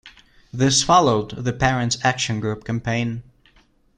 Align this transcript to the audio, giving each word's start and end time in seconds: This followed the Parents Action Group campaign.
This 0.51 0.81
followed 0.83 1.43
the 1.45 1.53
Parents 1.53 1.99
Action 2.03 2.39
Group 2.39 2.63
campaign. 2.63 3.21